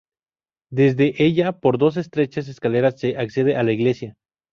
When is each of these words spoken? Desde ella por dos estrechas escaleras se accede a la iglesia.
Desde 0.71 1.13
ella 1.23 1.59
por 1.59 1.77
dos 1.77 1.95
estrechas 1.95 2.47
escaleras 2.47 2.99
se 2.99 3.17
accede 3.17 3.55
a 3.55 3.61
la 3.61 3.71
iglesia. 3.71 4.15